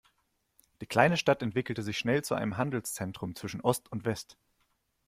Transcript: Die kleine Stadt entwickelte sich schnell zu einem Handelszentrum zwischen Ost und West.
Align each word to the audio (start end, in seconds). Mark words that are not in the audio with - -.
Die 0.81 0.87
kleine 0.87 1.15
Stadt 1.15 1.43
entwickelte 1.43 1.83
sich 1.83 1.99
schnell 1.99 2.23
zu 2.23 2.33
einem 2.33 2.57
Handelszentrum 2.57 3.35
zwischen 3.35 3.61
Ost 3.61 3.91
und 3.91 4.03
West. 4.03 4.35